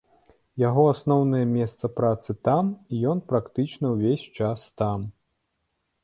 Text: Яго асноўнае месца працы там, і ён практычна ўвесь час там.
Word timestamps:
Яго 0.61 0.83
асноўнае 0.93 1.41
месца 1.57 1.85
працы 1.99 2.35
там, 2.49 2.71
і 2.93 3.01
ён 3.11 3.21
практычна 3.33 3.85
ўвесь 3.91 4.25
час 4.41 4.59
там. 4.83 4.99